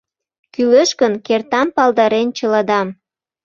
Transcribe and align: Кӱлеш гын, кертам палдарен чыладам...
Кӱлеш 0.53 0.89
гын, 1.01 1.13
кертам 1.27 1.67
палдарен 1.75 2.27
чыладам... 2.37 2.87